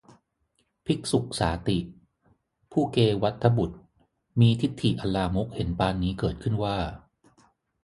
[0.85, 1.77] ภิกษุสาติ
[2.71, 3.77] ผู้เกวัฏฏบุตร
[4.39, 6.77] มีทิฏฐิอันลามกเห็นปานนี้เกิดขึ้นว่า